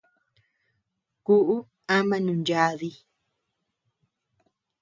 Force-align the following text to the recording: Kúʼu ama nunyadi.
Kúʼu 1.25 1.55
ama 1.95 2.17
nunyadi. 2.25 2.89